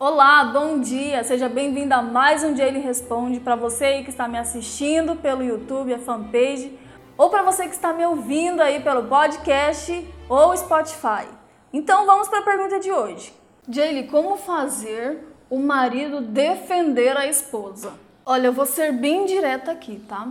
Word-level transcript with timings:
Olá, 0.00 0.44
bom 0.44 0.78
dia! 0.78 1.24
Seja 1.24 1.48
bem-vindo 1.48 1.92
a 1.92 2.00
mais 2.00 2.44
um 2.44 2.54
Dia 2.54 2.68
Ele 2.68 2.78
Responde 2.78 3.40
para 3.40 3.56
você 3.56 3.84
aí 3.84 4.04
que 4.04 4.10
está 4.10 4.28
me 4.28 4.38
assistindo 4.38 5.16
pelo 5.16 5.42
YouTube, 5.42 5.92
a 5.92 5.98
fanpage, 5.98 6.78
ou 7.16 7.28
para 7.28 7.42
você 7.42 7.64
que 7.64 7.74
está 7.74 7.92
me 7.92 8.06
ouvindo 8.06 8.60
aí 8.60 8.78
pelo 8.78 9.08
podcast 9.08 10.08
ou 10.28 10.56
Spotify. 10.56 11.26
Então 11.72 12.06
vamos 12.06 12.28
para 12.28 12.38
a 12.38 12.42
pergunta 12.42 12.78
de 12.78 12.92
hoje. 12.92 13.34
Jaylee, 13.68 14.06
como 14.06 14.36
fazer 14.36 15.18
o 15.50 15.58
marido 15.58 16.20
defender 16.20 17.16
a 17.16 17.26
esposa? 17.26 17.94
Olha, 18.24 18.46
eu 18.46 18.52
vou 18.52 18.66
ser 18.66 18.92
bem 18.92 19.26
direta 19.26 19.72
aqui, 19.72 19.98
tá? 20.08 20.28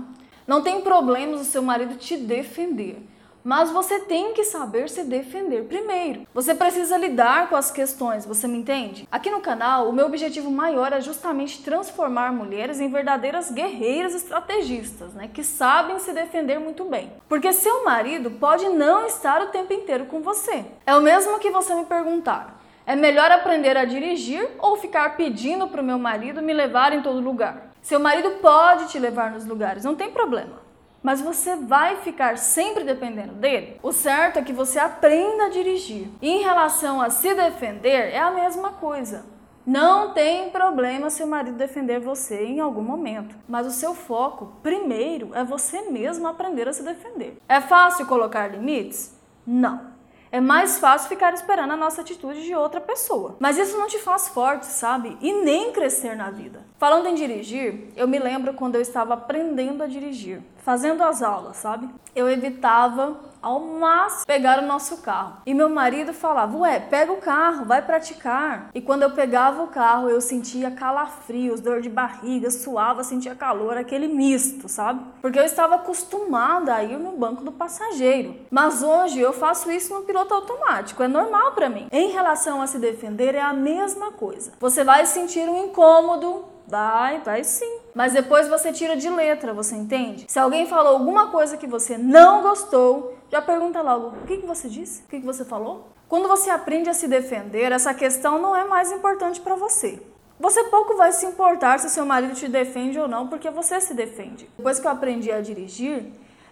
Não 0.48 0.64
tem 0.64 0.80
problemas 0.80 1.42
o 1.42 1.44
seu 1.44 1.62
marido 1.62 1.98
te 1.98 2.16
defender. 2.16 3.06
Mas 3.48 3.71
você 3.71 4.02
tem 4.02 4.34
que 4.34 4.43
saber 4.43 4.89
se 4.89 5.05
defender 5.05 5.64
primeiro. 5.70 6.27
Você 6.34 6.54
precisa 6.54 6.97
lidar 6.97 7.47
com 7.47 7.55
as 7.55 7.71
questões, 7.71 8.25
você 8.25 8.46
me 8.46 8.57
entende? 8.57 9.07
Aqui 9.09 9.32
no 9.32 9.39
canal, 9.39 9.88
o 9.88 9.93
meu 9.93 10.05
objetivo 10.05 10.52
maior 10.52 10.91
é 10.91 11.00
justamente 11.00 11.64
transformar 11.64 12.33
mulheres 12.33 12.82
em 12.82 12.91
verdadeiras 12.91 13.50
guerreiras 13.50 14.14
estrategistas, 14.14 15.14
né, 15.14 15.29
que 15.33 15.46
sabem 15.46 15.97
se 15.97 16.11
defender 16.11 16.60
muito 16.60 16.83
bem. 16.83 17.10
Porque 17.29 17.54
seu 17.54 17.86
marido 17.86 18.32
pode 18.32 18.68
não 18.68 19.05
estar 19.05 19.41
o 19.41 19.47
tempo 19.47 19.71
inteiro 19.71 20.07
com 20.07 20.19
você. 20.19 20.66
É 20.86 20.93
o 20.93 21.02
mesmo 21.02 21.39
que 21.39 21.50
você 21.50 21.74
me 21.74 21.86
perguntar: 21.86 22.61
é 22.86 22.97
melhor 22.97 23.32
aprender 23.32 23.77
a 23.77 23.86
dirigir 23.86 24.46
ou 24.60 24.75
ficar 24.75 25.16
pedindo 25.16 25.69
para 25.69 25.82
o 25.82 25.86
meu 25.86 25.97
marido 25.97 26.41
me 26.41 26.52
levar 26.54 26.91
em 26.91 27.02
todo 27.02 27.21
lugar? 27.21 27.69
Seu 27.82 27.97
marido 27.97 28.29
pode 28.41 28.89
te 28.89 29.00
levar 29.00 29.32
nos 29.32 29.46
lugares, 29.46 29.86
não 29.86 29.96
tem 29.96 30.11
problema 30.11 30.67
mas 31.07 31.21
você 31.21 31.56
vai 31.56 31.96
ficar 32.02 32.38
sempre 32.38 32.84
dependendo 32.84 33.31
dele? 33.31 33.80
O 33.81 33.94
certo 33.94 34.39
é 34.39 34.42
que 34.42 34.52
você 34.52 34.78
aprenda 34.78 35.45
a 35.45 35.50
dirigir. 35.50 36.09
Em 36.22 36.44
relação 36.44 37.02
a 37.02 37.09
se 37.09 37.33
defender, 37.33 38.14
é 38.14 38.20
a 38.20 38.30
mesma 38.30 38.72
coisa. 38.72 39.25
Não 39.66 40.14
tem 40.14 40.50
problema 40.50 41.09
se 41.09 41.23
o 41.23 41.28
marido 41.28 41.56
defender 41.56 42.02
você 42.02 42.44
em 42.44 42.59
algum 42.59 42.81
momento, 42.81 43.38
mas 43.47 43.66
o 43.66 43.72
seu 43.72 43.95
foco 43.95 44.52
primeiro 44.61 45.33
é 45.33 45.45
você 45.45 45.83
mesmo 45.83 46.28
aprender 46.28 46.67
a 46.67 46.73
se 46.73 46.83
defender. 46.83 47.38
É 47.47 47.61
fácil 47.61 48.05
colocar 48.05 48.47
limites? 48.47 49.17
Não. 49.45 49.97
É 50.38 50.39
mais 50.39 50.77
fácil 50.77 51.09
ficar 51.09 51.33
esperando 51.33 51.71
a 51.71 51.75
nossa 51.75 52.02
atitude 52.02 52.43
de 52.43 52.53
outra 52.53 52.80
pessoa. 52.80 53.35
Mas 53.39 53.57
isso 53.57 53.75
não 53.75 53.88
te 53.88 53.97
faz 53.97 54.27
forte, 54.27 54.67
sabe? 54.67 55.17
E 55.19 55.33
nem 55.33 55.71
crescer 55.71 56.16
na 56.16 56.29
vida. 56.29 56.63
Falando 56.77 57.07
em 57.07 57.16
dirigir, 57.16 57.91
eu 57.95 58.07
me 58.07 58.19
lembro 58.19 58.53
quando 58.53 58.75
eu 58.75 58.81
estava 58.81 59.16
aprendendo 59.16 59.81
a 59.81 59.88
dirigir, 59.88 60.44
fazendo 60.57 61.03
as 61.03 61.23
aulas, 61.23 61.57
sabe? 61.57 61.89
Eu 62.16 62.29
evitava 62.29 63.19
ao 63.41 63.59
máximo 63.59 64.25
pegar 64.25 64.59
o 64.61 64.67
nosso 64.67 64.97
carro. 64.97 65.38
E 65.45 65.53
meu 65.53 65.69
marido 65.69 66.13
falava: 66.13 66.57
Ué, 66.57 66.79
pega 66.79 67.11
o 67.11 67.17
carro, 67.17 67.66
vai 67.66 67.81
praticar. 67.81 68.69
E 68.73 68.81
quando 68.81 69.03
eu 69.03 69.11
pegava 69.11 69.63
o 69.63 69.67
carro, 69.67 70.09
eu 70.09 70.19
sentia 70.19 70.72
calafrios, 70.72 71.61
dor 71.61 71.81
de 71.81 71.89
barriga, 71.89 72.49
suava, 72.51 73.03
sentia 73.03 73.35
calor, 73.35 73.77
aquele 73.77 74.07
misto, 74.07 74.67
sabe? 74.67 75.01
Porque 75.22 75.39
eu 75.39 75.44
estava 75.44 75.75
acostumada 75.75 76.73
a 76.73 76.83
ir 76.83 76.97
no 76.97 77.13
banco 77.13 77.44
do 77.44 77.51
passageiro. 77.51 78.35
Mas 78.51 78.83
hoje 78.83 79.19
eu 79.19 79.33
faço 79.33 79.72
isso 79.72 79.94
no 79.94 80.01
piloto 80.01 80.27
automático, 80.33 81.03
é 81.03 81.08
normal 81.08 81.52
para 81.53 81.70
mim. 81.70 81.88
Em 81.92 82.11
relação 82.11 82.61
a 82.61 82.67
se 82.67 82.80
defender, 82.80 83.36
é 83.36 83.42
a 83.42 83.53
mesma 83.53 84.11
coisa. 84.11 84.53
Você 84.59 84.84
vai 84.84 85.06
sentir 85.06 85.47
um 85.47 85.66
incômodo, 85.66 86.45
Vai, 86.67 87.22
vai 87.22 87.45
sim. 87.45 87.80
Mas 87.95 88.11
depois 88.11 88.50
você 88.50 88.73
tira 88.73 88.97
de 88.97 89.09
letra, 89.09 89.53
você 89.53 89.73
entende? 89.73 90.25
Se 90.28 90.38
alguém 90.38 90.67
falou 90.67 90.97
alguma 90.97 91.30
coisa 91.30 91.56
que 91.56 91.66
você 91.66 91.97
não 91.97 92.42
gostou, 92.42 93.17
já 93.31 93.42
pergunta 93.42 93.81
logo: 93.81 94.08
o 94.08 94.28
que, 94.28 94.38
que 94.38 94.45
você 94.45 94.67
disse? 94.67 95.03
O 95.03 95.08
que, 95.08 95.22
que 95.22 95.25
você 95.25 95.45
falou? 95.45 95.88
Quando 96.09 96.28
você 96.28 96.50
aprende 96.50 96.89
a 96.89 96.94
se 96.94 97.08
defender, 97.08 97.72
essa 97.72 97.94
questão 97.94 98.41
não 98.41 98.56
é 98.56 98.66
mais 98.66 98.91
importante 98.91 99.39
para 99.39 99.56
você. 99.56 100.02
Você 100.39 100.66
pouco 100.66 100.95
vai 100.95 101.12
se 101.12 101.25
importar 101.25 101.80
se 101.80 101.89
seu 101.89 102.06
marido 102.06 102.36
te 102.36 102.47
defende 102.47 103.00
ou 103.00 103.08
não, 103.08 103.28
porque 103.28 103.50
você 103.50 103.81
se 103.81 103.94
defende. 103.94 104.47
Depois 104.56 104.80
que 104.80 104.86
eu 104.86 104.91
aprendi 104.91 105.31
a 105.31 105.41
dirigir, 105.41 106.06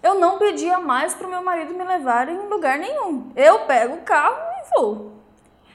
eu 0.04 0.16
não 0.16 0.38
pedia 0.38 0.80
mais 0.80 1.14
para 1.14 1.28
o 1.28 1.30
meu 1.30 1.44
marido 1.44 1.74
me 1.74 1.84
levar 1.84 2.30
em 2.30 2.48
lugar 2.48 2.78
nenhum. 2.78 3.32
Eu 3.36 3.60
pego 3.66 3.96
o 3.96 4.02
carro 4.02 4.36
e 4.36 4.80
vou. 4.80 5.16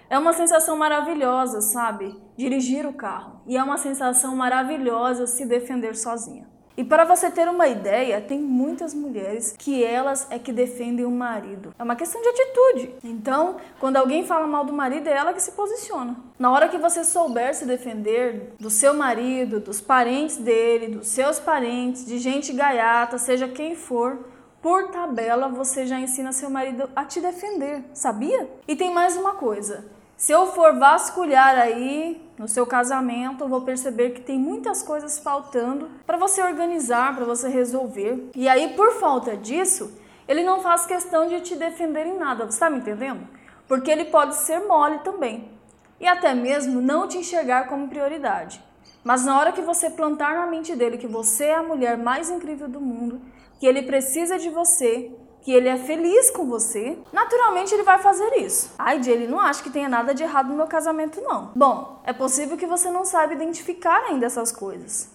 É 0.08 0.19
uma 0.19 0.32
sensação 0.32 0.76
maravilhosa, 0.76 1.60
sabe? 1.60 2.20
Dirigir 2.36 2.86
o 2.86 2.92
carro. 2.92 3.41
E 3.47 3.56
é 3.56 3.62
uma 3.62 3.76
sensação 3.76 4.34
maravilhosa 4.34 5.26
se 5.26 5.47
defender 5.47 5.94
sozinha. 5.97 6.48
E 6.80 6.84
para 6.84 7.04
você 7.04 7.30
ter 7.30 7.46
uma 7.46 7.68
ideia, 7.68 8.22
tem 8.22 8.41
muitas 8.41 8.94
mulheres 8.94 9.54
que 9.58 9.84
elas 9.84 10.26
é 10.30 10.38
que 10.38 10.50
defendem 10.50 11.04
o 11.04 11.10
marido. 11.10 11.74
É 11.78 11.82
uma 11.82 11.94
questão 11.94 12.22
de 12.22 12.28
atitude. 12.28 12.94
Então, 13.04 13.56
quando 13.78 13.98
alguém 13.98 14.24
fala 14.24 14.46
mal 14.46 14.64
do 14.64 14.72
marido, 14.72 15.06
é 15.06 15.12
ela 15.12 15.34
que 15.34 15.42
se 15.42 15.52
posiciona. 15.52 16.16
Na 16.38 16.50
hora 16.50 16.68
que 16.68 16.78
você 16.78 17.04
souber 17.04 17.54
se 17.54 17.66
defender 17.66 18.54
do 18.58 18.70
seu 18.70 18.94
marido, 18.94 19.60
dos 19.60 19.78
parentes 19.78 20.38
dele, 20.38 20.96
dos 20.96 21.08
seus 21.08 21.38
parentes, 21.38 22.06
de 22.06 22.16
gente 22.16 22.50
gaiata, 22.54 23.18
seja 23.18 23.47
quem 23.47 23.76
for, 23.76 24.18
por 24.62 24.88
tabela 24.88 25.48
você 25.48 25.84
já 25.84 26.00
ensina 26.00 26.32
seu 26.32 26.48
marido 26.48 26.88
a 26.97 27.04
te 27.04 27.20
defender, 27.20 27.84
sabia? 27.92 28.48
E 28.66 28.74
tem 28.74 28.91
mais 28.91 29.18
uma 29.18 29.34
coisa. 29.34 29.84
Se 30.20 30.32
eu 30.32 30.48
for 30.48 30.78
vasculhar 30.78 31.58
aí 31.58 32.20
no 32.36 32.47
seu 32.47 32.66
casamento, 32.66 33.42
eu 33.42 33.48
vou 33.48 33.62
perceber 33.62 34.10
que 34.10 34.20
tem 34.20 34.38
muitas 34.38 34.82
coisas 34.82 35.19
faltando 35.19 35.88
para 36.06 36.19
você 36.19 36.42
organizar, 36.42 37.16
para 37.16 37.25
você 37.25 37.48
resolver. 37.48 38.28
E 38.36 38.47
aí, 38.47 38.75
por 38.75 38.92
falta 39.00 39.34
disso, 39.34 39.98
ele 40.28 40.44
não 40.44 40.60
faz 40.60 40.84
questão 40.84 41.26
de 41.26 41.41
te 41.41 41.56
defender 41.56 42.06
em 42.06 42.19
nada, 42.19 42.44
você 42.44 42.50
está 42.50 42.69
me 42.69 42.80
entendendo? 42.80 43.26
Porque 43.66 43.91
ele 43.91 44.04
pode 44.04 44.34
ser 44.34 44.59
mole 44.59 44.98
também 44.98 45.50
e 45.98 46.06
até 46.06 46.34
mesmo 46.34 46.82
não 46.82 47.09
te 47.09 47.16
enxergar 47.16 47.66
como 47.66 47.88
prioridade. 47.88 48.62
Mas 49.03 49.25
na 49.25 49.38
hora 49.38 49.53
que 49.53 49.62
você 49.62 49.88
plantar 49.88 50.34
na 50.34 50.47
mente 50.47 50.76
dele 50.76 50.98
que 50.98 51.06
você 51.06 51.44
é 51.44 51.54
a 51.54 51.62
mulher 51.62 51.97
mais 51.97 52.28
incrível 52.28 52.69
do 52.69 52.78
mundo, 52.78 53.22
que 53.59 53.64
ele 53.64 53.84
precisa 53.84 54.38
de 54.38 54.50
você, 54.50 55.10
que 55.42 55.52
ele 55.52 55.68
é 55.68 55.76
feliz 55.76 56.30
com 56.30 56.46
você, 56.46 56.98
naturalmente 57.12 57.74
ele 57.74 57.82
vai 57.82 57.98
fazer 57.98 58.36
isso. 58.38 58.72
Ai, 58.78 59.02
Jay, 59.02 59.14
ele 59.14 59.26
não 59.26 59.40
acha 59.40 59.62
que 59.62 59.70
tenha 59.70 59.88
nada 59.88 60.14
de 60.14 60.22
errado 60.22 60.48
no 60.48 60.56
meu 60.56 60.66
casamento, 60.66 61.20
não. 61.20 61.50
Bom, 61.54 62.00
é 62.04 62.12
possível 62.12 62.56
que 62.56 62.66
você 62.66 62.90
não 62.90 63.04
saiba 63.04 63.34
identificar 63.34 64.02
ainda 64.04 64.26
essas 64.26 64.52
coisas. 64.52 65.10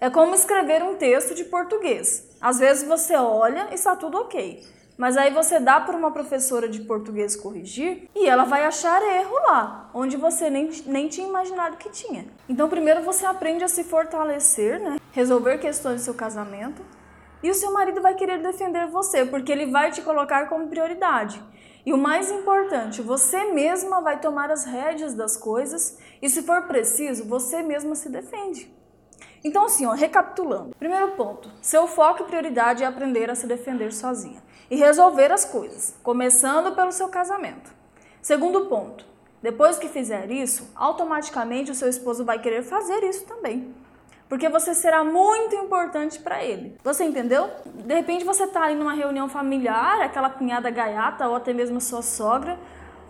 É 0.00 0.08
como 0.08 0.34
escrever 0.34 0.82
um 0.82 0.94
texto 0.94 1.34
de 1.34 1.44
português. 1.44 2.28
Às 2.40 2.58
vezes 2.58 2.86
você 2.86 3.16
olha 3.16 3.68
e 3.70 3.74
está 3.74 3.96
tudo 3.96 4.18
ok. 4.18 4.64
Mas 4.96 5.16
aí 5.16 5.32
você 5.32 5.60
dá 5.60 5.78
para 5.78 5.96
uma 5.96 6.10
professora 6.10 6.68
de 6.68 6.80
português 6.80 7.36
corrigir 7.36 8.08
e 8.16 8.28
ela 8.28 8.42
vai 8.42 8.64
achar 8.64 9.00
erro 9.00 9.36
lá, 9.46 9.88
onde 9.94 10.16
você 10.16 10.50
nem, 10.50 10.70
nem 10.86 11.08
tinha 11.08 11.28
imaginado 11.28 11.76
que 11.76 11.88
tinha. 11.88 12.26
Então, 12.48 12.68
primeiro 12.68 13.02
você 13.02 13.24
aprende 13.24 13.62
a 13.62 13.68
se 13.68 13.84
fortalecer, 13.84 14.80
né? 14.80 14.98
resolver 15.12 15.58
questões 15.58 16.00
do 16.00 16.04
seu 16.04 16.14
casamento, 16.14 16.82
e 17.42 17.50
o 17.50 17.54
seu 17.54 17.72
marido 17.72 18.00
vai 18.00 18.14
querer 18.14 18.42
defender 18.42 18.86
você, 18.86 19.24
porque 19.24 19.52
ele 19.52 19.66
vai 19.66 19.90
te 19.90 20.02
colocar 20.02 20.48
como 20.48 20.68
prioridade. 20.68 21.42
E 21.86 21.92
o 21.92 21.98
mais 21.98 22.30
importante, 22.30 23.00
você 23.00 23.44
mesma 23.52 24.00
vai 24.00 24.20
tomar 24.20 24.50
as 24.50 24.64
rédeas 24.64 25.14
das 25.14 25.36
coisas 25.36 25.98
e, 26.20 26.28
se 26.28 26.42
for 26.42 26.62
preciso, 26.62 27.24
você 27.24 27.62
mesma 27.62 27.94
se 27.94 28.08
defende. 28.08 28.70
Então, 29.42 29.64
assim, 29.64 29.86
ó, 29.86 29.92
recapitulando. 29.92 30.74
Primeiro 30.78 31.12
ponto: 31.12 31.50
seu 31.62 31.86
foco 31.86 32.24
e 32.24 32.26
prioridade 32.26 32.82
é 32.82 32.86
aprender 32.86 33.30
a 33.30 33.34
se 33.34 33.46
defender 33.46 33.92
sozinha 33.92 34.42
e 34.70 34.76
resolver 34.76 35.32
as 35.32 35.44
coisas, 35.44 35.94
começando 36.02 36.74
pelo 36.74 36.92
seu 36.92 37.08
casamento. 37.08 37.72
Segundo 38.20 38.66
ponto: 38.66 39.06
depois 39.40 39.78
que 39.78 39.88
fizer 39.88 40.30
isso, 40.30 40.70
automaticamente 40.74 41.70
o 41.70 41.74
seu 41.74 41.88
esposo 41.88 42.24
vai 42.24 42.40
querer 42.40 42.62
fazer 42.62 43.02
isso 43.04 43.24
também 43.24 43.72
porque 44.28 44.48
você 44.48 44.74
será 44.74 45.02
muito 45.02 45.54
importante 45.56 46.18
para 46.18 46.44
ele. 46.44 46.76
Você 46.84 47.04
entendeu? 47.04 47.48
De 47.64 47.94
repente 47.94 48.24
você 48.24 48.44
está 48.44 48.64
ali 48.64 48.74
numa 48.74 48.94
reunião 48.94 49.28
familiar, 49.28 50.02
aquela 50.02 50.30
cunhada 50.30 50.70
gaiata 50.70 51.28
ou 51.28 51.36
até 51.36 51.52
mesmo 51.52 51.80
sua 51.80 52.02
sogra 52.02 52.58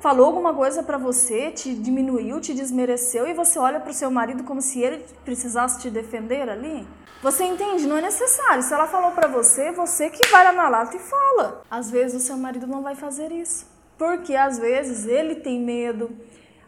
falou 0.00 0.26
alguma 0.26 0.54
coisa 0.54 0.82
para 0.82 0.96
você, 0.96 1.50
te 1.50 1.74
diminuiu, 1.74 2.40
te 2.40 2.54
desmereceu 2.54 3.26
e 3.26 3.34
você 3.34 3.58
olha 3.58 3.80
para 3.80 3.90
o 3.90 3.94
seu 3.94 4.10
marido 4.10 4.44
como 4.44 4.62
se 4.62 4.81
ele 4.81 5.04
precisasse 5.25 5.81
te 5.81 5.90
defender 5.90 6.48
ali? 6.48 6.87
Você 7.22 7.44
entende? 7.44 7.87
Não 7.87 7.98
é 7.98 8.02
necessário. 8.02 8.62
Se 8.62 8.72
ela 8.72 8.87
falou 8.87 9.10
para 9.10 9.26
você, 9.26 9.72
você 9.72 10.08
que 10.08 10.25
vai 10.28 10.44
lá 10.44 10.52
na 10.52 10.69
lata 10.69 10.96
e 10.96 11.00
fala. 11.00 11.62
Às 11.69 11.90
vezes 11.90 12.22
o 12.22 12.25
seu 12.25 12.37
marido 12.37 12.66
não 12.66 12.82
vai 12.82 12.94
fazer 12.94 13.32
isso. 13.32 13.66
Porque 13.96 14.37
às 14.37 14.58
vezes 14.58 15.06
ele 15.06 15.34
tem 15.37 15.60
medo, 15.60 16.10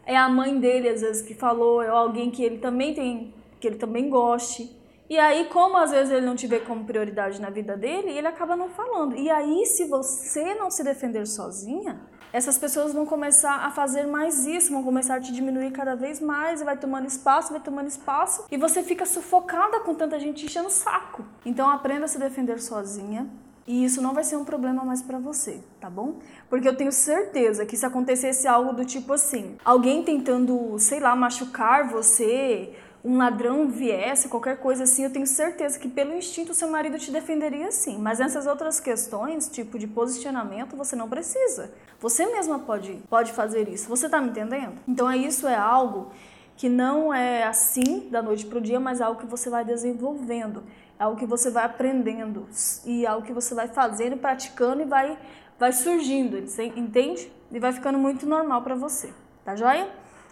é 0.05 0.17
a 0.17 0.29
mãe 0.29 0.59
dele 0.59 0.89
às 0.89 1.01
vezes 1.01 1.23
que 1.23 1.35
falou, 1.35 1.81
é 1.81 1.89
alguém 1.89 2.33
que 2.33 2.43
ele 2.43 2.59
também 2.59 2.93
tem 2.93 3.33
que 3.61 3.69
ele 3.69 3.77
também 3.77 4.09
goste. 4.09 4.77
E 5.09 5.19
aí, 5.19 5.47
como 5.47 5.77
às 5.77 5.91
vezes 5.91 6.13
ele 6.13 6.25
não 6.25 6.37
te 6.37 6.47
vê 6.47 6.61
como 6.61 6.85
prioridade 6.85 7.41
na 7.41 7.51
vida 7.51 7.77
dele, 7.77 8.11
ele 8.11 8.29
acaba 8.29 8.55
não 8.55 8.69
falando. 8.69 9.17
E 9.17 9.29
aí, 9.29 9.67
se 9.67 9.87
você 9.87 10.55
não 10.55 10.71
se 10.71 10.85
defender 10.85 11.27
sozinha, 11.27 12.01
essas 12.33 12.57
pessoas 12.57 12.93
vão 12.93 13.05
começar 13.05 13.57
a 13.67 13.73
fazer 13.73 14.07
mais 14.07 14.47
isso, 14.47 14.71
vão 14.71 14.85
começar 14.85 15.17
a 15.17 15.21
te 15.21 15.33
diminuir 15.33 15.73
cada 15.73 15.97
vez 15.97 16.21
mais, 16.21 16.63
vai 16.63 16.77
tomando 16.77 17.09
espaço, 17.09 17.51
vai 17.51 17.61
tomando 17.61 17.89
espaço, 17.89 18.45
e 18.49 18.57
você 18.57 18.85
fica 18.85 19.05
sufocada 19.05 19.81
com 19.81 19.97
tanta 19.97 20.17
gente 20.17 20.47
enchendo 20.47 20.69
o 20.69 20.71
saco. 20.71 21.25
Então 21.45 21.69
aprenda 21.69 22.05
a 22.05 22.09
se 22.09 22.21
defender 22.21 22.61
sozinha, 22.61 23.29
E 23.67 23.85
isso 23.85 24.03
não 24.03 24.13
vai 24.13 24.25
ser 24.25 24.37
um 24.37 24.45
problema 24.45 24.85
mais 24.85 25.01
para 25.01 25.17
você, 25.19 25.61
tá 25.81 25.89
bom? 25.89 26.19
Porque 26.49 26.67
eu 26.67 26.75
tenho 26.77 26.91
certeza 26.91 27.65
que 27.65 27.77
se 27.77 27.87
acontecesse 27.87 28.49
algo 28.49 28.73
do 28.73 28.85
tipo 28.85 29.13
assim, 29.13 29.57
alguém 29.65 30.03
tentando, 30.03 30.77
sei 30.79 30.99
lá, 30.99 31.15
machucar 31.15 31.89
você, 31.89 32.75
um 33.05 33.17
ladrão 33.17 33.69
viesse, 33.69 34.29
qualquer 34.29 34.59
coisa 34.59 34.85
assim, 34.85 35.05
eu 35.05 35.13
tenho 35.13 35.27
certeza 35.27 35.79
que 35.79 35.89
pelo 35.89 36.15
instinto 36.15 36.53
seu 36.53 36.69
marido 36.69 36.99
te 36.99 37.11
defenderia 37.11 37.73
sim. 37.73 37.99
Mas 37.99 38.19
nessas 38.19 38.47
outras 38.47 38.79
questões, 38.79 39.49
tipo 39.49 39.79
de 39.79 39.87
posicionamento, 39.87 40.77
você 40.77 40.95
não 40.95 41.09
precisa. 41.09 41.73
Você 41.99 42.27
mesma 42.27 42.59
pode, 42.59 43.03
pode 43.09 43.33
fazer 43.33 43.69
isso. 43.69 43.89
Você 43.89 44.09
tá 44.09 44.21
me 44.21 44.31
entendendo? 44.31 44.79
Então 44.87 45.11
é 45.11 45.17
isso 45.17 45.49
é 45.49 45.57
algo 45.57 46.11
que 46.57 46.69
não 46.69 47.13
é 47.13 47.45
assim 47.45 48.09
da 48.11 48.21
noite 48.21 48.45
para 48.45 48.59
o 48.59 48.61
dia, 48.61 48.79
mas 48.79 49.01
é 49.01 49.05
algo 49.05 49.19
que 49.19 49.27
você 49.27 49.49
vai 49.49 49.65
desenvolvendo, 49.65 50.63
é 50.99 51.05
algo 51.05 51.19
que 51.19 51.25
você 51.25 51.51
vai 51.51 51.65
aprendendo 51.65 52.47
e 52.85 53.07
é 53.07 53.09
algo 53.09 53.27
que 53.27 53.33
você 53.33 53.55
vai 53.55 53.67
fazendo, 53.67 54.19
praticando 54.19 54.83
e 54.83 54.85
vai, 54.85 55.19
vai 55.59 55.73
surgindo, 55.73 56.37
entende? 56.77 57.33
E 57.51 57.59
vai 57.59 57.73
ficando 57.73 57.99
muito 57.99 58.27
normal 58.27 58.61
para 58.61 58.75
você, 58.75 59.11
tá 59.43 59.57
joia? 59.57 59.89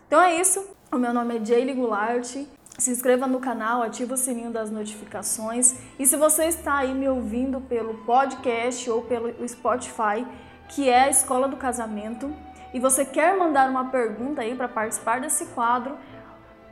Então 0.07 0.21
é 0.21 0.39
isso. 0.39 0.63
O 0.93 0.97
meu 0.97 1.15
nome 1.15 1.39
é 1.39 1.45
Jaylee 1.45 1.75
Goulart. 1.75 2.37
Se 2.79 2.93
inscreva 2.93 3.27
no 3.27 3.41
canal, 3.41 3.83
ativa 3.83 4.15
o 4.15 4.17
sininho 4.17 4.53
das 4.53 4.71
notificações. 4.71 5.75
E 5.99 6.07
se 6.07 6.17
você 6.17 6.45
está 6.45 6.77
aí 6.77 6.95
me 6.95 7.09
ouvindo 7.09 7.61
pelo 7.61 7.93
podcast 8.05 8.89
ou 8.89 9.03
pelo 9.03 9.49
Spotify, 9.49 10.25
que 10.69 10.89
é 10.89 11.01
a 11.01 11.11
Escola 11.11 11.49
do 11.49 11.57
Casamento, 11.57 12.33
e 12.73 12.79
você 12.79 13.05
quer 13.05 13.37
mandar 13.37 13.69
uma 13.69 13.87
pergunta 13.87 14.43
aí 14.43 14.55
para 14.55 14.69
participar 14.69 15.21
desse 15.21 15.47
quadro, 15.47 15.97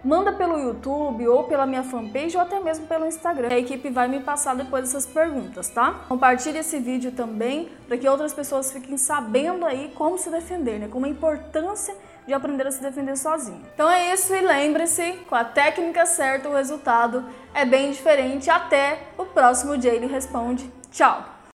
manda 0.06 0.32
pelo 0.32 0.56
YouTube 0.56 1.26
ou 1.26 1.44
pela 1.44 1.66
minha 1.66 1.82
fanpage 1.82 2.36
ou 2.36 2.42
até 2.42 2.60
mesmo 2.60 2.86
pelo 2.86 3.06
Instagram. 3.06 3.48
A 3.50 3.58
equipe 3.58 3.90
vai 3.90 4.06
me 4.06 4.20
passar 4.20 4.54
depois 4.54 4.84
essas 4.84 5.04
perguntas, 5.04 5.68
tá? 5.68 6.04
Compartilhe 6.08 6.58
esse 6.58 6.78
vídeo 6.78 7.10
também 7.10 7.68
para 7.88 7.98
que 7.98 8.08
outras 8.08 8.32
pessoas 8.32 8.70
fiquem 8.70 8.96
sabendo 8.96 9.66
aí 9.66 9.90
como 9.96 10.16
se 10.16 10.30
defender, 10.30 10.78
né? 10.78 10.88
Como 10.88 11.06
a 11.06 11.08
importância 11.08 11.94
de 12.24 12.32
aprender 12.32 12.66
a 12.68 12.70
se 12.70 12.80
defender 12.80 13.16
sozinho. 13.16 13.62
Então 13.74 13.90
é 13.90 14.12
isso 14.12 14.32
e 14.32 14.40
lembre-se, 14.40 15.12
com 15.28 15.34
a 15.34 15.44
técnica 15.44 16.06
certa 16.06 16.48
o 16.48 16.54
resultado 16.54 17.24
é 17.52 17.64
bem 17.64 17.90
diferente. 17.90 18.48
Até 18.48 19.00
o 19.18 19.24
próximo 19.24 19.80
Jaylee 19.80 20.08
Responde. 20.08 20.70
Tchau! 20.90 21.35